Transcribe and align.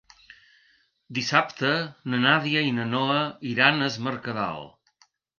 Dissabte 1.17 1.73
na 2.13 2.21
Nàdia 2.23 2.63
i 2.67 2.71
na 2.77 2.85
Noa 2.93 3.19
iran 3.51 3.77
a 3.77 3.91
Es 3.91 3.99
Mercadal. 4.07 4.65